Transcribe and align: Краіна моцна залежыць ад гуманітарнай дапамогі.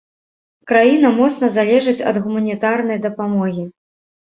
Краіна 0.71 1.11
моцна 1.17 1.51
залежыць 1.59 1.95
ад 2.13 2.19
гуманітарнай 2.25 3.03
дапамогі. 3.07 3.71